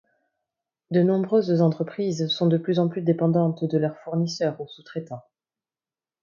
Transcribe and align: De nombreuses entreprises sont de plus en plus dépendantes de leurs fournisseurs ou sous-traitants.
De 0.89 1.03
nombreuses 1.03 1.61
entreprises 1.61 2.27
sont 2.27 2.47
de 2.47 2.57
plus 2.57 2.79
en 2.79 2.89
plus 2.89 3.03
dépendantes 3.03 3.65
de 3.65 3.77
leurs 3.77 3.99
fournisseurs 3.99 4.59
ou 4.59 4.67
sous-traitants. 4.67 5.27